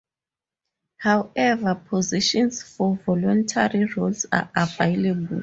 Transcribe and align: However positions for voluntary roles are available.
However 0.97 1.75
positions 1.75 2.63
for 2.63 2.95
voluntary 3.05 3.85
roles 3.85 4.25
are 4.31 4.49
available. 4.55 5.39